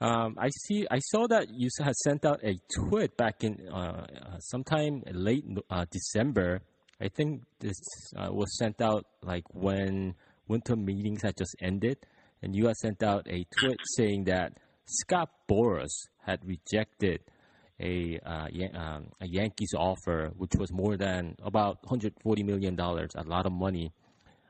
Um, 0.00 0.36
I 0.38 0.48
see. 0.48 0.86
I 0.88 1.00
saw 1.10 1.26
that 1.26 1.48
you 1.50 1.68
had 1.82 1.94
sent 1.96 2.24
out 2.24 2.38
a 2.44 2.54
tweet 2.72 3.16
back 3.16 3.42
in 3.42 3.58
uh, 3.68 4.06
uh, 4.06 4.38
sometime 4.38 5.02
late 5.10 5.44
uh, 5.70 5.86
December. 5.90 6.60
I 7.00 7.08
think 7.08 7.42
this 7.58 7.76
uh, 8.16 8.28
was 8.30 8.56
sent 8.58 8.80
out 8.80 9.06
like 9.24 9.42
when 9.52 10.14
winter 10.48 10.76
meetings 10.76 11.22
had 11.22 11.36
just 11.36 11.54
ended, 11.60 11.98
and 12.42 12.54
you 12.54 12.66
had 12.66 12.76
sent 12.76 13.02
out 13.02 13.26
a 13.28 13.44
tweet 13.58 13.78
saying 13.96 14.24
that 14.24 14.52
Scott 14.86 15.30
Boras 15.48 16.08
had 16.24 16.40
rejected 16.44 17.20
a, 17.80 18.18
uh, 18.24 18.48
um, 18.74 19.06
a 19.20 19.26
Yankees 19.26 19.72
offer, 19.76 20.32
which 20.36 20.52
was 20.58 20.72
more 20.72 20.96
than 20.96 21.36
about 21.42 21.82
140 21.84 22.42
million 22.42 22.74
dollars, 22.74 23.10
a 23.14 23.22
lot 23.22 23.46
of 23.46 23.52
money 23.52 23.92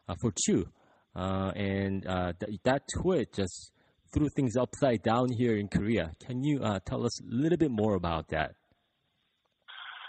uh, 0.09 0.15
for 0.21 0.33
Chu. 0.47 0.65
Uh, 1.15 1.51
and 1.57 2.07
uh, 2.07 2.33
th- 2.39 2.61
that 2.65 2.83
tweet 2.95 3.33
just 3.35 3.73
threw 4.15 4.29
things 4.37 4.57
upside 4.57 5.03
down 5.03 5.29
here 5.29 5.57
in 5.57 5.69
Korea. 5.69 6.13
Can 6.25 6.45
you 6.45 6.63
uh, 6.63 6.81
tell 6.87 7.05
us 7.05 7.21
a 7.21 7.27
little 7.29 7.59
bit 7.59 7.71
more 7.71 7.95
about 7.95 8.29
that? 8.29 8.55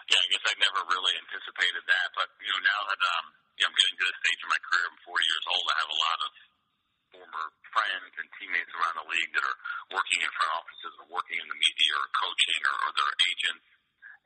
Yeah, 0.09 0.21
I 0.21 0.27
guess 0.31 0.45
I 0.47 0.55
never 0.57 0.81
really 0.89 1.13
anticipated 1.21 1.83
that, 1.85 2.07
but 2.15 2.27
you 2.39 2.49
know, 2.49 2.61
now 2.65 2.81
that 2.89 2.99
um, 3.03 3.25
you 3.59 3.61
know, 3.61 3.69
I'm 3.69 3.77
getting 3.77 3.97
to 3.99 4.05
the 4.09 4.17
stage 4.23 4.41
of 4.41 4.49
my 4.49 4.61
career, 4.63 4.83
I'm 4.89 4.99
40 5.05 5.33
years 5.33 5.45
old. 5.49 5.65
I 5.69 5.75
have 5.77 5.91
a 5.91 5.99
lot 5.99 6.19
of 6.23 6.29
former 7.13 7.45
friends 7.79 8.11
and 8.19 8.27
teammates 8.35 8.73
around 8.75 8.95
the 8.99 9.07
league 9.07 9.31
that 9.31 9.45
are 9.47 9.59
working 9.95 10.19
in 10.19 10.31
front 10.35 10.51
offices 10.59 10.93
or 10.99 11.07
working 11.15 11.39
in 11.39 11.47
the 11.47 11.55
media 11.55 11.93
or 11.95 12.07
coaching 12.11 12.61
or, 12.67 12.75
or 12.83 12.91
their 12.91 13.13
agents. 13.31 13.67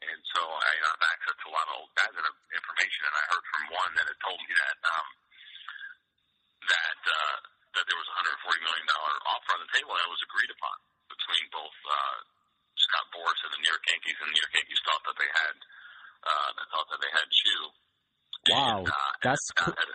And 0.04 0.20
so 0.36 0.42
I 0.42 0.74
have 0.90 1.00
access 1.00 1.38
to 1.38 1.46
a 1.48 1.54
lot 1.54 1.70
of 1.70 1.74
old 1.80 1.92
guys 1.96 2.12
that 2.12 2.26
have 2.28 2.40
information, 2.52 3.02
and 3.08 3.16
I 3.16 3.24
heard 3.32 3.46
from 3.48 3.64
one 3.72 3.92
that 3.96 4.06
had 4.10 4.20
told 4.20 4.40
me 4.42 4.52
that 4.52 4.78
um, 4.84 5.08
that 6.68 7.00
uh, 7.08 7.38
that 7.78 7.86
there 7.88 7.96
was 7.96 8.10
a 8.12 8.16
140 8.52 8.68
million 8.68 8.88
dollar 8.90 9.16
offer 9.32 9.52
on 9.56 9.62
the 9.64 9.72
table, 9.72 9.96
and 9.96 10.04
it 10.04 10.12
was 10.12 10.24
agreed 10.28 10.52
upon 10.52 10.76
between 11.08 11.46
both 11.56 11.78
uh, 11.88 12.18
Scott 12.76 13.06
Boras 13.16 13.40
and 13.48 13.52
the 13.56 13.60
New 13.64 13.72
York 13.72 13.86
Yankees, 13.88 14.18
and 14.20 14.28
the 14.28 14.34
New 14.36 14.44
York 14.44 14.56
Yankees 14.60 14.82
thought 14.84 15.04
that 15.08 15.18
they 15.24 15.32
had 15.32 15.56
uh, 16.28 16.50
they 16.52 16.68
thought 16.68 16.88
that 16.92 17.00
they 17.00 17.14
had 17.16 17.28
Chu. 17.32 17.56
Wow, 18.52 18.84
and, 18.84 18.92
uh, 18.92 19.12
that's 19.24 19.48
and, 19.56 19.72
uh, 19.72 19.80
had, 19.80 19.88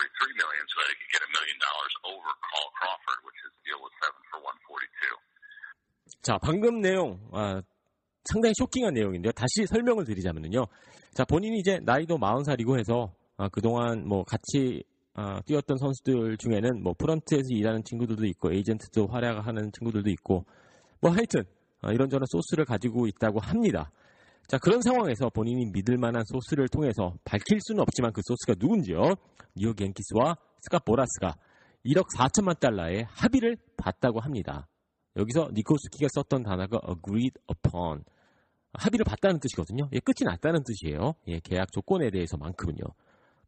143 0.00 0.40
million, 0.40 0.64
so 0.68 0.76
that 0.80 0.88
he 0.88 0.96
could 0.96 1.12
get 1.12 1.22
a 1.24 1.30
million 1.36 1.58
dollars 1.60 1.94
over 2.08 2.28
Carl 2.40 2.68
Crawford, 2.80 3.20
which 3.28 3.38
his 3.44 3.54
deal 3.64 3.80
was 3.84 3.92
seven 4.00 4.20
for 4.32 4.40
142. 4.40 5.20
자, 6.22 6.38
방금 6.38 6.80
내용, 6.80 7.20
아, 7.32 7.60
상당히 8.24 8.54
쇼킹한 8.56 8.94
내용인데요. 8.94 9.32
다시 9.32 9.66
설명을 9.66 10.04
드리자면요. 10.04 10.66
자, 11.14 11.24
본인이 11.24 11.58
이제 11.58 11.78
나이도 11.82 12.18
40살이고 12.18 12.78
해서, 12.78 13.12
아, 13.36 13.48
그동안 13.48 14.06
뭐 14.06 14.24
같이, 14.24 14.84
아, 15.14 15.40
뛰었던 15.46 15.76
선수들 15.78 16.36
중에는 16.36 16.82
뭐 16.82 16.94
프런트에서 16.96 17.48
일하는 17.50 17.82
친구들도 17.84 18.26
있고, 18.26 18.52
에이전트도 18.52 19.08
활약하는 19.08 19.72
친구들도 19.72 20.10
있고, 20.10 20.44
뭐 21.00 21.10
하여튼, 21.10 21.44
아, 21.80 21.92
이런저런 21.92 22.24
소스를 22.28 22.64
가지고 22.64 23.06
있다고 23.06 23.40
합니다. 23.40 23.90
자, 24.46 24.58
그런 24.58 24.82
상황에서 24.82 25.30
본인이 25.30 25.64
믿을 25.66 25.96
만한 25.96 26.24
소스를 26.26 26.68
통해서 26.68 27.14
밝힐 27.24 27.58
수는 27.60 27.80
없지만 27.82 28.12
그 28.12 28.20
소스가 28.24 28.54
누군지요. 28.58 29.14
뉴욕 29.56 29.80
얀키스와 29.80 30.36
스캇 30.68 30.84
보라스가 30.84 31.34
1억 31.84 32.06
4천만 32.16 32.58
달러의 32.58 33.06
합의를 33.08 33.56
봤다고 33.76 34.20
합니다. 34.20 34.68
여기서 35.16 35.50
니코스키가 35.54 36.08
썼던 36.12 36.42
단어가 36.42 36.80
agreed 36.88 37.34
upon. 37.50 38.04
합의를 38.74 39.04
봤다는 39.04 39.40
뜻이거든요. 39.40 39.88
예, 39.92 39.98
끝이 39.98 40.24
났다는 40.24 40.62
뜻이에요. 40.64 41.14
예, 41.28 41.40
계약 41.40 41.72
조건에 41.72 42.10
대해서만큼은요. 42.10 42.84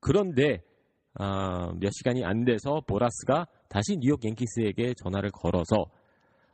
그런데 0.01 0.63
아, 1.15 1.73
몇 1.79 1.91
시간이 1.93 2.25
안 2.25 2.45
돼서 2.45 2.81
보라스가 2.87 3.47
다시 3.69 3.97
뉴욕 3.99 4.25
양키스에게 4.25 4.95
전화를 4.95 5.31
걸어서 5.31 5.87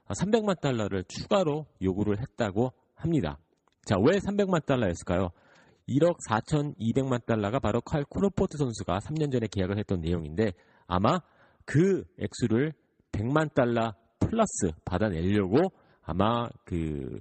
300만 0.09 0.61
달러를 0.61 1.05
추가로 1.05 1.67
요구를 1.83 2.19
했다고 2.21 2.73
합니다. 2.95 3.39
자, 3.85 3.97
왜 3.99 4.19
300만 4.19 4.65
달러였을까요? 4.67 5.31
1억 5.89 6.19
4,200만 6.29 7.25
달러가 7.25 7.59
바로 7.59 7.81
칼 7.81 8.05
크로포드 8.05 8.59
선수가 8.59 8.99
3년 8.99 9.33
전에 9.33 9.47
계약을 9.51 9.79
했던 9.79 10.01
내용인데 10.01 10.53
아마 10.87 11.21
그 11.65 12.05
액수를 12.19 12.73
100만 13.13 13.55
달러 13.55 13.95
플러스 14.21 14.73
받아내려고 14.85 15.73
아마 16.03 16.49
그 16.65 17.21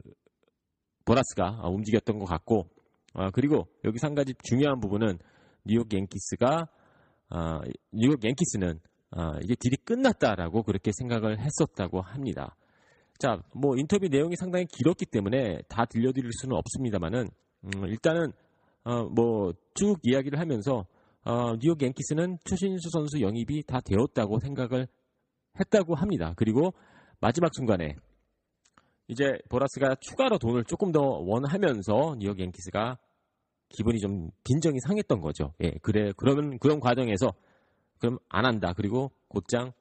보라스가 1.05 1.61
움직였던 1.67 2.19
것 2.19 2.25
같고 2.25 2.67
아, 3.13 3.31
그리고 3.31 3.67
여기서 3.85 4.07
한 4.07 4.15
가지 4.15 4.33
중요한 4.43 4.79
부분은 4.79 5.17
뉴욕 5.65 5.91
얀키스가 5.91 6.67
아, 7.29 7.61
뉴욕 7.91 8.23
얀키스는 8.23 8.79
아, 9.11 9.39
이제 9.43 9.55
딜이 9.59 9.77
끝났다라고 9.85 10.63
그렇게 10.63 10.91
생각을 10.93 11.39
했었다고 11.39 12.01
합니다. 12.01 12.55
자, 13.19 13.41
뭐 13.53 13.75
인터뷰 13.77 14.07
내용이 14.07 14.35
상당히 14.35 14.65
길었기 14.65 15.05
때문에 15.05 15.61
다 15.67 15.85
들려드릴 15.85 16.29
수는 16.33 16.55
없습니다만은 16.55 17.27
음, 17.63 17.85
일단은 17.87 18.31
어, 18.87 19.03
뭐쭉 19.09 19.99
이야기를 20.03 20.39
하면서 20.39 20.85
어, 21.25 21.57
뉴욕 21.57 21.81
양키스는 21.81 22.37
추신수 22.45 22.89
선수 22.89 23.19
영입이 23.19 23.63
다 23.67 23.81
되었다고 23.81 24.39
생각을 24.39 24.87
했다고 25.59 25.95
합니다. 25.95 26.33
그리고 26.37 26.73
마지막 27.19 27.53
순간에 27.53 27.95
이제 29.09 29.25
보라스가 29.49 29.95
추가로 29.99 30.37
돈을 30.37 30.63
조금 30.63 30.93
더 30.93 31.01
원하면서 31.01 32.15
뉴욕 32.19 32.39
양키스가 32.39 32.97
기분이 33.67 33.99
좀 33.99 34.29
빈정이 34.45 34.77
상했던 34.87 35.19
거죠. 35.19 35.53
예, 35.61 35.71
그래 35.81 36.13
그러면 36.15 36.57
그런 36.57 36.79
과정에서 36.79 37.33
그럼 37.99 38.19
안 38.29 38.45
한다. 38.45 38.71
그리고 38.73 39.11
곧장 39.27 39.73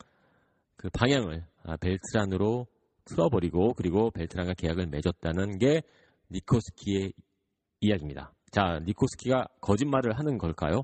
그 0.76 0.90
방향을 0.90 1.46
아, 1.62 1.76
벨트란으로 1.76 2.66
틀어버리고 3.04 3.75
그리고 3.75 4.10
벨트란과 4.10 4.54
계약을 4.54 4.88
맺었다는 4.88 5.58
게 5.58 5.82
니코스키의 6.32 7.12
이야기입니다. 7.80 8.32
자, 8.56 8.80
니코스키가 8.86 9.48
거짓말을 9.60 10.18
하는 10.18 10.38
걸까요? 10.38 10.80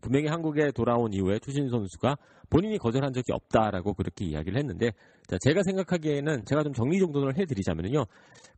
분명히 0.00 0.28
한국에 0.28 0.70
돌아온 0.70 1.12
이후에 1.12 1.40
추신 1.40 1.68
선수가 1.68 2.16
본인이 2.48 2.78
거절한 2.78 3.12
적이 3.12 3.32
없다라고 3.32 3.94
그렇게 3.94 4.24
이야기를 4.24 4.56
했는데 4.56 4.92
자, 5.26 5.36
제가 5.40 5.64
생각하기에는 5.64 6.44
제가 6.44 6.62
좀 6.62 6.72
정리정돈을 6.72 7.36
해드리자면요. 7.36 8.04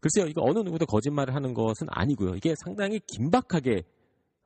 글쎄요, 0.00 0.26
이거 0.26 0.42
어느 0.44 0.58
누구도 0.58 0.84
거짓말을 0.84 1.34
하는 1.34 1.54
것은 1.54 1.86
아니고요. 1.88 2.34
이게 2.34 2.52
상당히 2.62 3.00
긴박하게 3.06 3.82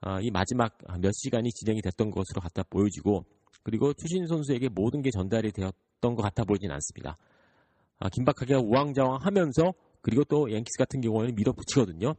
아, 0.02 0.21
이 0.21 0.30
마지막 0.30 0.78
몇 1.00 1.11
시간이 1.12 1.50
진행이 1.50 1.83
됐던 1.83 2.12
것으로 2.12 2.40
갖다 2.40 2.62
보여지고 2.71 3.25
그리고 3.64 3.92
추신 3.94 4.28
선수에게 4.28 4.68
모든 4.68 5.02
게 5.02 5.11
전달이 5.11 5.50
되었던 5.50 6.14
것 6.14 6.23
같아 6.23 6.44
보이진 6.44 6.71
않습니다. 6.71 7.16
아, 7.99 8.09
긴박하게 8.11 8.54
우왕좌왕하면서 8.54 9.73
그리고 10.02 10.23
또 10.23 10.52
양키스 10.52 10.78
같은 10.78 11.00
경우에는 11.00 11.35
밀어붙이거든요. 11.35 12.14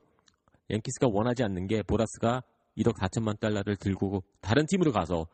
양키스가 0.69 1.07
원하지 1.11 1.43
않는 1.43 1.67
게 1.67 1.83
보라스가 1.83 2.43
1억 2.77 2.97
4천만 2.97 3.39
달러를 3.39 3.75
들고 3.77 4.23
다른 4.41 4.65
팀으로 4.65 4.91
가서 4.91 5.27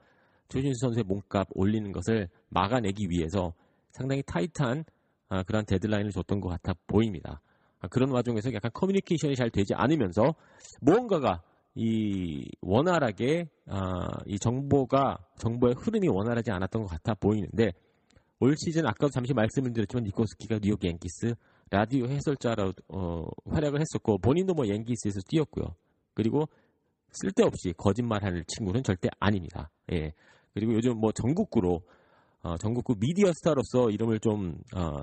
추신수 0.50 0.80
선수의 0.82 1.04
몸값 1.06 1.48
올리는 1.52 1.92
것을 1.92 2.28
막아내기 2.50 3.08
위해서 3.10 3.54
상당히 3.92 4.22
타이트한 4.24 4.84
아, 5.30 5.44
그런 5.44 5.66
데드라인을 5.66 6.12
줬던 6.12 6.42
것 6.42 6.50
같아 6.50 6.74
보입니다. 6.88 7.42
아, 7.80 7.88
그런 7.88 8.12
와중에서 8.12 8.54
약간 8.54 8.70
커뮤니케이션이 8.74 9.36
잘 9.36 9.50
되지 9.50 9.74
않으면서 9.74 10.36
무언가가 10.82 11.42
이 11.74 12.46
원활하게 12.60 13.50
아, 13.68 14.08
이 14.26 14.38
정보가 14.38 15.20
정보의 15.38 15.76
흐름이 15.78 16.10
원활하지 16.10 16.52
않았던 16.52 16.82
것 16.84 16.88
같아 16.90 17.14
보이는데 17.14 17.72
올 18.42 18.56
시즌 18.58 18.86
아까도 18.86 19.10
잠시 19.10 19.34
말씀을 19.34 19.72
드렸지만 19.72 20.04
니코스키가 20.04 20.60
뉴욕 20.62 20.84
양키스 20.84 21.36
라디오 21.72 22.06
해설자로 22.06 22.74
어, 22.90 23.26
활약을 23.50 23.80
했었고 23.80 24.18
본인도 24.18 24.54
뭐 24.54 24.68
양키스에서 24.68 25.22
뛰었고요. 25.28 25.74
그리고 26.14 26.48
쓸데없이 27.12 27.74
거짓말하는 27.78 28.44
친구는 28.46 28.84
절대 28.84 29.10
아닙니다. 29.20 29.72
예. 29.94 30.14
그리고 30.54 30.74
요즘 30.74 30.98
뭐 30.98 31.14
전국구로 31.14 31.82
어, 32.44 32.58
전국구 32.58 32.96
미디어 33.00 33.32
스타로서 33.34 33.90
이름을 33.90 34.20
좀 34.20 34.58
어, 34.76 35.02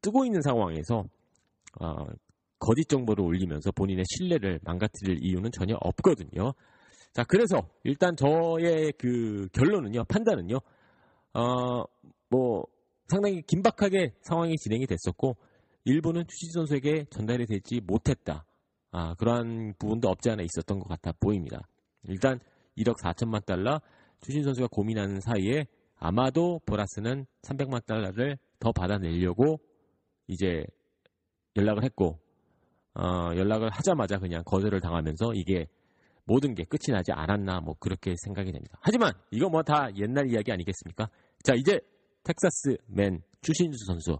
뜨고 0.00 0.24
있는 0.24 0.40
상황에서 0.40 1.04
어, 1.80 1.94
거짓 2.60 2.88
정보를 2.88 3.24
올리면서 3.24 3.72
본인의 3.72 4.04
신뢰를 4.08 4.60
망가뜨릴 4.62 5.18
이유는 5.20 5.50
전혀 5.50 5.76
없거든요. 5.80 6.52
자, 7.12 7.24
그래서 7.24 7.66
일단 7.82 8.14
저의 8.14 8.92
그 8.98 9.48
결론은요, 9.52 10.04
판단은요, 10.04 10.58
어, 11.34 11.84
뭐 12.28 12.66
상당히 13.08 13.42
긴박하게 13.42 14.12
상황이 14.22 14.54
진행이 14.56 14.86
됐었고 14.86 15.36
일부는 15.86 16.24
추시 16.26 16.50
선수에게 16.52 17.04
전달이 17.10 17.46
되지 17.46 17.80
못했다. 17.80 18.44
아, 18.90 19.14
그러한 19.14 19.74
부분도 19.78 20.08
없지 20.08 20.30
않아 20.30 20.42
있었던 20.42 20.80
것 20.80 20.88
같아 20.88 21.12
보입니다. 21.20 21.68
일단 22.02 22.40
1억 22.76 22.96
4천만 23.00 23.44
달러 23.46 23.80
추신 24.20 24.42
선수가 24.42 24.68
고민하는 24.72 25.20
사이에 25.20 25.66
아마도 25.94 26.60
보라스는 26.66 27.26
300만 27.42 27.86
달러를 27.86 28.36
더 28.58 28.72
받아내려고 28.72 29.60
이제 30.26 30.64
연락을 31.54 31.84
했고 31.84 32.18
어, 32.94 33.30
연락을 33.36 33.70
하자마자 33.70 34.18
그냥 34.18 34.42
거절을 34.44 34.80
당하면서 34.80 35.34
이게 35.34 35.66
모든 36.24 36.54
게 36.54 36.64
끝이 36.64 36.92
나지 36.92 37.12
않았나 37.12 37.60
뭐 37.60 37.76
그렇게 37.78 38.12
생각이 38.24 38.50
됩니다. 38.50 38.76
하지만 38.82 39.12
이거 39.30 39.48
뭐 39.48 39.62
다 39.62 39.88
옛날 39.96 40.28
이야기 40.28 40.50
아니겠습니까? 40.50 41.08
자 41.44 41.54
이제 41.54 41.78
텍사스 42.24 42.76
맨 42.88 43.22
추신수 43.42 43.84
선수 43.86 44.18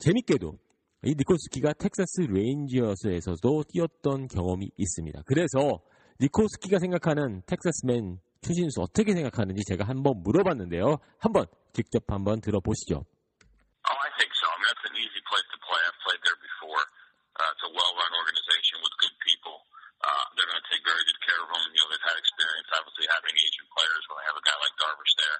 재밌게도 0.00 0.58
이 1.04 1.14
니코스키가 1.18 1.72
텍사스 1.74 2.30
레인지어스에서도 2.30 3.64
뛰었던 3.66 4.28
경험이 4.28 4.70
있습니다. 4.78 5.22
그래서 5.26 5.82
니코스키가 6.20 6.78
생각하는 6.78 7.42
텍사스맨 7.46 8.22
추신수 8.42 8.82
어떻게 8.82 9.12
생각하는지 9.12 9.62
제가 9.66 9.82
한번 9.82 10.22
물어봤는데요. 10.22 10.98
한번 11.18 11.46
직접 11.74 12.06
한번 12.06 12.40
들어보시죠. 12.40 13.02
Oh, 13.02 13.98
I 13.98 14.10
think 14.14 14.30
so. 14.30 14.46
I 14.46 14.54
mean, 14.54 14.66
that's 14.70 14.86
an 14.86 14.94
easy 14.94 15.22
place 15.26 15.48
to 15.50 15.58
play. 15.66 15.82
I've 15.82 16.00
played 16.06 16.22
there 16.22 16.38
before. 16.38 16.82
Uh, 17.34 17.50
it's 17.50 17.66
a 17.66 17.72
well-run 17.74 18.12
organization 18.22 18.78
with 18.78 18.94
good 19.02 19.16
people. 19.26 19.58
Uh, 20.06 20.22
they're 20.38 20.46
going 20.46 20.62
to 20.62 20.68
take 20.70 20.86
very 20.86 21.02
good 21.02 21.20
care 21.26 21.40
of 21.42 21.50
them. 21.50 21.66
You 21.66 21.82
know, 21.82 21.88
they've 21.90 22.06
had 22.06 22.14
experience, 22.14 22.68
obviously, 22.78 23.06
having 23.10 23.34
Asian 23.34 23.66
players 23.74 24.02
when 24.06 24.16
they 24.22 24.26
have 24.30 24.38
a 24.38 24.44
guy 24.46 24.54
like 24.54 24.74
Darvish 24.78 25.14
there. 25.18 25.38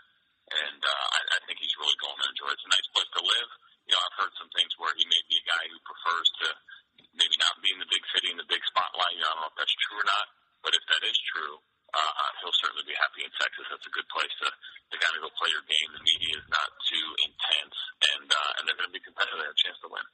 And 0.59 0.81
uh, 0.83 0.91
I, 0.91 1.21
I 1.23 1.39
think 1.47 1.63
he's 1.63 1.75
really 1.79 1.99
going 2.03 2.19
to 2.19 2.27
enjoy 2.35 2.51
it. 2.51 2.59
It's 2.59 2.67
a 2.67 2.73
nice 2.75 2.89
place 2.91 3.11
to 3.15 3.23
live. 3.23 3.51
You 3.93 4.01
know, 4.01 4.09
I've 4.09 4.19
heard 4.25 4.33
some 4.41 4.49
things 4.57 4.73
where 4.81 4.89
he 4.97 5.05
may 5.05 5.21
be 5.29 5.37
a 5.37 5.45
guy 5.53 5.65
who 5.69 5.77
prefers 5.85 6.29
to 6.41 6.47
maybe 7.13 7.37
not 7.45 7.61
be 7.61 7.69
in 7.77 7.79
the 7.85 7.91
big 7.93 8.01
city, 8.17 8.33
in 8.33 8.41
the 8.41 8.49
big 8.49 8.65
spotlight. 8.73 9.13
You 9.13 9.21
know, 9.21 9.29
I 9.29 9.33
don't 9.37 9.45
know 9.45 9.53
if 9.53 9.57
that's 9.61 9.77
true 9.85 10.01
or 10.01 10.07
not. 10.09 10.27
But 10.65 10.73
if 10.73 10.81
that 10.89 11.03
is 11.05 11.13
true, 11.29 11.61
uh, 11.93 12.29
he'll 12.41 12.57
certainly 12.65 12.89
be 12.89 12.97
happy 12.97 13.21
in 13.21 13.29
Texas. 13.37 13.69
That's 13.69 13.85
a 13.85 13.93
good 13.93 14.09
place 14.09 14.33
to, 14.41 14.49
to 14.49 14.95
kind 14.97 15.13
of 15.21 15.29
go 15.29 15.31
play 15.37 15.53
your 15.53 15.61
game. 15.69 15.89
The 15.93 16.01
media 16.09 16.41
is 16.41 16.47
not 16.49 16.69
too 16.89 17.07
intense, 17.21 17.77
and 18.17 18.25
uh, 18.33 18.57
and 18.57 18.63
they're 18.65 18.81
going 18.81 18.89
to 18.89 18.97
be 18.97 19.05
competitive. 19.05 19.37
They 19.37 19.49
have 19.53 19.59
a 19.61 19.61
chance 19.61 19.77
to 19.85 19.89
win. 19.93 20.07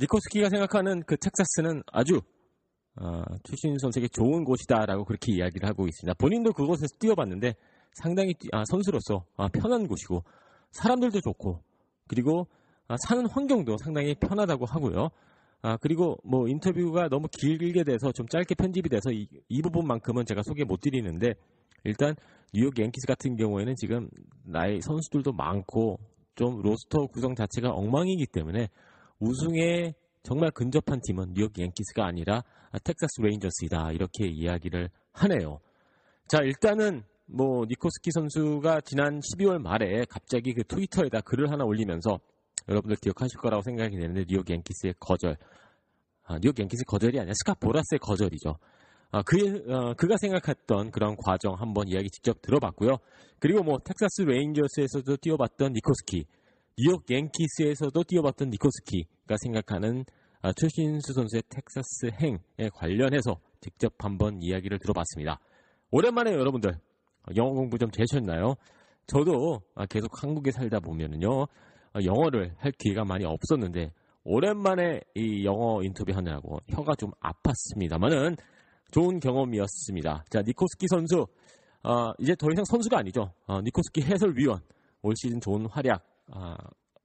니코스키가 0.00 0.48
생각하는 0.48 1.04
그 1.04 1.16
텍사스는 1.20 1.84
아주 1.92 2.24
어, 2.96 3.22
추신 3.44 3.76
선수에게 3.78 4.08
좋은 4.08 4.44
곳이다라고 4.44 5.04
그렇게 5.04 5.32
이야기를 5.36 5.68
하고 5.68 5.86
있습니다. 5.86 6.14
본인도 6.18 6.52
그곳에서 6.52 6.96
뛰어봤는데 6.98 7.52
상당히 7.92 8.32
뛰- 8.34 8.48
아, 8.52 8.64
선수로서 8.64 9.26
아, 9.36 9.48
편한 9.52 9.86
곳이고 9.86 10.24
사람들도 10.72 11.20
좋고 11.20 11.62
그리고 12.08 12.48
아, 12.88 12.96
사는 13.06 13.26
환경도 13.26 13.78
상당히 13.78 14.14
편하다고 14.14 14.66
하고요. 14.66 15.08
아, 15.62 15.78
그리고 15.78 16.18
뭐 16.22 16.46
인터뷰가 16.46 17.08
너무 17.08 17.28
길게 17.28 17.84
돼서 17.84 18.12
좀 18.12 18.26
짧게 18.28 18.54
편집이 18.54 18.90
돼서 18.90 19.10
이, 19.10 19.26
이 19.48 19.62
부분만큼은 19.62 20.26
제가 20.26 20.42
소개 20.42 20.64
못 20.64 20.80
드리는데 20.80 21.34
일단 21.84 22.14
뉴욕 22.52 22.78
양키스 22.78 23.06
같은 23.06 23.36
경우에는 23.36 23.74
지금 23.76 24.08
나이 24.44 24.80
선수들도 24.80 25.32
많고 25.32 25.98
좀 26.34 26.60
로스터 26.60 27.06
구성 27.06 27.34
자체가 27.34 27.70
엉망이기 27.70 28.26
때문에 28.26 28.68
우승에 29.20 29.94
정말 30.22 30.50
근접한 30.50 31.00
팀은 31.06 31.32
뉴욕 31.34 31.58
양키스가 31.58 32.04
아니라 32.04 32.42
아, 32.70 32.78
텍사스 32.78 33.22
레인저스이다 33.22 33.92
이렇게 33.92 34.26
이야기를 34.26 34.90
하네요. 35.12 35.60
자 36.28 36.42
일단은 36.42 37.04
뭐 37.26 37.64
니코스키 37.66 38.10
선수가 38.12 38.82
지난 38.82 39.20
12월 39.20 39.58
말에 39.58 40.04
갑자기 40.10 40.52
그 40.52 40.62
트위터에다 40.64 41.22
글을 41.22 41.50
하나 41.50 41.64
올리면서 41.64 42.18
여러분들 42.68 42.96
기억하실 42.96 43.38
거라고 43.38 43.62
생각이 43.62 43.96
되는데 43.96 44.24
뉴욕 44.26 44.48
양키스의 44.48 44.94
거절, 44.98 45.36
아, 46.24 46.38
뉴욕 46.40 46.58
양키스 46.58 46.84
거절이 46.86 47.18
아니라 47.18 47.34
스캇 47.34 47.54
보라스의 47.54 47.98
거절이죠. 48.00 48.56
아, 49.10 49.22
그, 49.22 49.64
어, 49.72 49.94
그가 49.94 50.16
생각했던 50.16 50.90
그런 50.90 51.16
과정 51.16 51.54
한번 51.54 51.88
이야기 51.88 52.08
직접 52.10 52.40
들어봤고요. 52.42 52.96
그리고 53.38 53.62
뭐 53.62 53.78
텍사스 53.78 54.22
레인저스에서도 54.22 55.16
뛰어봤던 55.18 55.72
니코스키, 55.72 56.24
뉴욕 56.78 57.04
양키스에서도 57.08 58.02
뛰어봤던 58.02 58.50
니코스키가 58.50 59.36
생각하는 59.40 60.04
아, 60.42 60.52
추신수 60.52 61.12
선수의 61.12 61.42
텍사스 61.48 62.10
행에 62.20 62.68
관련해서 62.74 63.38
직접 63.60 63.94
한번 63.98 64.42
이야기를 64.42 64.78
들어봤습니다. 64.78 65.38
오랜만에 65.90 66.32
여러분들 66.32 66.72
영어 67.36 67.50
공부 67.52 67.78
좀 67.78 67.90
되셨나요? 67.90 68.56
저도 69.06 69.62
아, 69.74 69.86
계속 69.86 70.22
한국에 70.22 70.50
살다 70.50 70.80
보면은요 70.80 71.42
아, 71.42 71.46
영어를 72.02 72.54
할 72.58 72.72
기회가 72.72 73.04
많이 73.04 73.24
없었는데 73.24 73.92
오랜만에 74.24 75.00
이 75.14 75.44
영어 75.44 75.82
인터뷰 75.82 76.12
하느라고 76.14 76.58
혀가 76.70 76.94
좀 76.96 77.10
아팠습니다만은 77.20 78.38
좋은 78.90 79.20
경험이었습니다. 79.20 80.24
자 80.30 80.42
니코스키 80.42 80.86
선수 80.88 81.26
아, 81.82 82.14
이제 82.18 82.34
더 82.34 82.48
이상 82.50 82.64
선수가 82.64 82.98
아니죠. 82.98 83.32
아, 83.46 83.60
니코스키 83.60 84.02
해설위원 84.02 84.60
올 85.02 85.14
시즌 85.16 85.40
좋은 85.40 85.66
활약 85.66 86.02
아, 86.32 86.56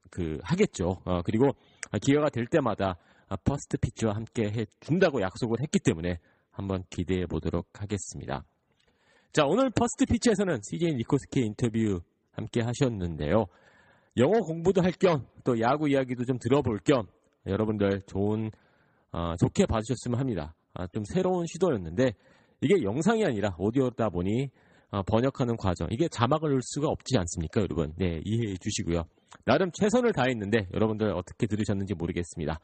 그 0.10 0.40
하겠죠. 0.44 1.02
어, 1.06 1.22
그리고 1.24 1.50
아, 1.92 1.98
기회가 2.00 2.30
될 2.30 2.46
때마다 2.48 2.98
아, 3.28 3.36
First 3.36 3.78
Pitch와 3.78 4.16
함께 4.16 4.50
해준다고 4.50 5.22
약속을 5.22 5.58
했기 5.62 5.80
때문에 5.80 6.20
한번 6.52 6.84
기대해 6.90 7.26
보도록 7.26 7.68
하겠습니다. 7.74 8.44
자, 9.32 9.46
오늘 9.46 9.70
First 9.70 10.06
Pitch에서는 10.06 10.60
CJ 10.64 10.96
니코스키 10.96 11.42
인터뷰 11.42 12.02
함께 12.32 12.62
하셨는데요. 12.62 13.46
영어 14.18 14.40
공부도 14.42 14.82
할 14.82 14.92
겸 14.94 15.26
또 15.44 15.60
야구 15.62 15.90
이야기도 15.90 16.26
좀 16.26 16.38
들어볼 16.38 16.80
겸 16.86 17.08
여러분들 17.48 18.02
좋은 18.08 18.52
어, 19.12 19.36
좋게 19.40 19.66
봐주셨으면 19.66 20.20
합니다. 20.20 20.54
아, 20.74 20.86
좀 20.88 21.04
새로운 21.06 21.46
시도였는데 21.48 22.14
이게 22.62 22.84
영상이 22.84 23.26
아니라 23.26 23.56
오디오다 23.58 24.10
보니 24.10 24.50
어, 24.92 25.02
번역하는 25.04 25.56
과정 25.58 25.88
이게 25.92 26.08
자막을 26.08 26.50
넣을 26.50 26.62
수가 26.62 26.88
없지 26.88 27.18
않습니까, 27.18 27.62
여러분? 27.62 27.94
네, 27.98 28.22
이해해 28.26 28.56
주시고요. 28.58 29.04
나름 29.46 29.72
최선을 29.72 30.14
다했는데 30.14 30.68
여러분들 30.74 31.12
어떻게 31.14 31.48
들으셨는지 31.48 31.94
모르겠습니다. 31.96 32.60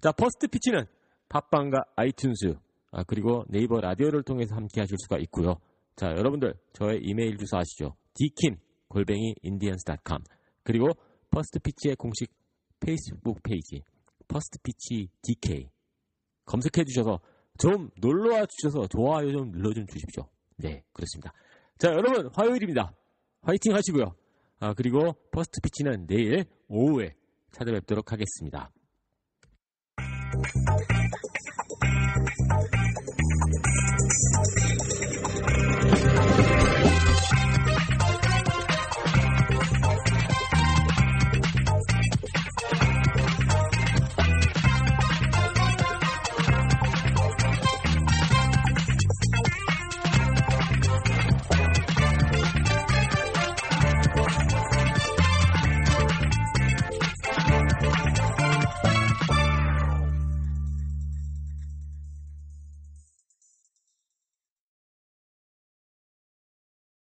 자, 0.00 0.12
First 0.12 0.46
Pitch는 0.48 0.84
팟빵과 1.28 1.84
iTunes 1.96 2.56
아, 2.92 3.02
그리고 3.04 3.44
네이버 3.48 3.80
라디오를 3.80 4.22
통해서 4.22 4.54
함께 4.54 4.80
하실 4.80 4.96
수가 4.98 5.18
있고요. 5.18 5.56
자, 5.96 6.08
여러분들 6.10 6.54
저의 6.72 7.00
이메일 7.02 7.36
주소 7.38 7.56
아시죠? 7.56 7.96
dkim 8.14 8.56
골뱅이 8.88 9.34
indians.com 9.44 10.22
그리고 10.68 10.90
퍼스트 11.30 11.58
피치의 11.60 11.96
공식 11.96 12.30
페이스북 12.78 13.42
페이지 13.42 13.82
퍼스트 14.28 14.58
피치 14.62 15.08
DK 15.22 15.70
검색해 16.44 16.84
주셔서 16.84 17.20
좀 17.58 17.88
놀러와 17.96 18.44
주셔서 18.44 18.86
좋아요 18.86 19.32
좀 19.32 19.50
눌러 19.50 19.72
좀 19.72 19.86
주십시오. 19.86 20.28
네, 20.58 20.84
그렇습니다. 20.92 21.32
자, 21.78 21.88
여러분 21.92 22.28
화요일입니다. 22.34 22.92
화이팅 23.40 23.74
하시고요. 23.74 24.14
아, 24.60 24.74
그리고 24.74 25.14
First 25.30 25.62
Pitch는 25.62 26.06
내일 26.06 26.44
오후에 26.68 27.14
찾아뵙도록 27.52 28.12
하겠습니다. 28.12 28.70